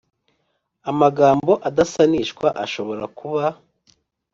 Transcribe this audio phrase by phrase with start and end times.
[0.91, 3.43] amagambo adasanishwa ashobora kuba